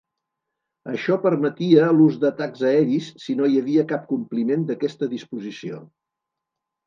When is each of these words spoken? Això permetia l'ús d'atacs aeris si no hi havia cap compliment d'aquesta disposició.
Això 0.91 1.17
permetia 1.25 1.89
l'ús 1.97 2.15
d'atacs 2.23 2.63
aeris 2.69 3.09
si 3.25 3.35
no 3.41 3.49
hi 3.51 3.61
havia 3.61 3.85
cap 3.91 4.09
compliment 4.13 4.63
d'aquesta 4.71 5.11
disposició. 5.15 5.83